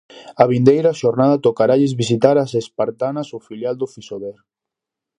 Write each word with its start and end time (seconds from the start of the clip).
A 0.43 0.45
vindeira 0.51 0.97
xornada 1.01 1.41
tocaralles 1.45 1.93
visitar 2.01 2.35
ás 2.43 2.51
espartanas 2.63 3.27
o 3.37 3.39
filial 3.47 3.75
do 3.81 3.87
Fisober. 3.93 4.35